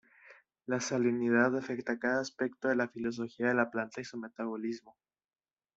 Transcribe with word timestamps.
La 0.65 0.79
salinidad 0.79 1.55
afecta 1.55 1.99
cada 1.99 2.21
aspecto 2.21 2.67
de 2.67 2.75
la 2.75 2.87
fisiología 2.87 3.49
de 3.49 3.53
la 3.53 3.69
planta 3.69 4.01
y 4.01 4.03
su 4.03 4.17
metabolismo. 4.17 4.97